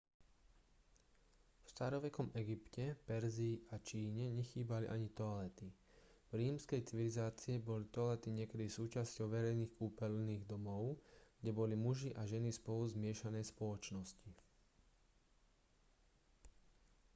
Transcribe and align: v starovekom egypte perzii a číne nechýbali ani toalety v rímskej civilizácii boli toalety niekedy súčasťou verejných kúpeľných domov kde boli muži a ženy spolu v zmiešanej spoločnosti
v 1.63 1.67
starovekom 1.73 2.29
egypte 2.41 2.85
perzii 3.09 3.55
a 3.69 3.77
číne 3.89 4.25
nechýbali 4.39 4.85
ani 4.95 5.09
toalety 5.19 5.67
v 6.33 6.41
rímskej 6.41 6.81
civilizácii 6.89 7.57
boli 7.69 7.85
toalety 7.95 8.29
niekedy 8.33 8.65
súčasťou 8.77 9.25
verejných 9.35 9.75
kúpeľných 9.79 10.43
domov 10.51 10.81
kde 11.39 11.51
boli 11.59 11.75
muži 11.85 12.09
a 12.19 12.25
ženy 12.31 12.49
spolu 12.59 12.81
v 12.89 12.93
zmiešanej 12.97 13.45
spoločnosti 13.53 14.29